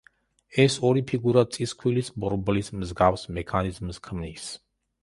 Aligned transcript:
ეს 0.61 0.77
ორი 0.87 1.03
ფიგურა 1.11 1.43
წისქვილის 1.57 2.09
ბორბლის 2.25 2.73
მსგავს 2.81 3.31
მექანიზმს 3.39 4.07
ქმნის. 4.11 4.53